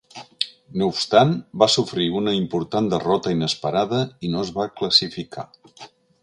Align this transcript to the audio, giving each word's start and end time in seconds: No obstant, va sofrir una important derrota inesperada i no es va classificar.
No 0.81 0.85
obstant, 0.93 1.33
va 1.63 1.67
sofrir 1.73 2.07
una 2.21 2.33
important 2.37 2.89
derrota 2.95 3.35
inesperada 3.37 4.01
i 4.29 4.33
no 4.37 4.43
es 4.47 4.53
va 4.57 4.67
classificar. 4.83 5.47